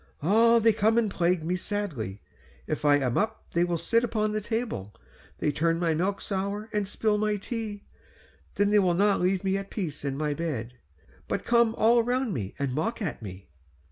[0.23, 0.57] Ah!
[0.57, 2.21] they come and plague me sadly.
[2.65, 4.95] If I am up they will sit upon the table;
[5.37, 7.85] they turn my milk sour and spill my tea;
[8.55, 10.73] then they will not leave me at peace in my bed,
[11.27, 13.51] but come all round me and mock at me."